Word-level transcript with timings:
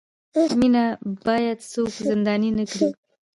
مینه 0.59 0.83
باید 1.25 1.57
څوک 1.71 1.91
زنداني 2.07 2.49
نه 2.57 2.63
کړي. 2.71 2.89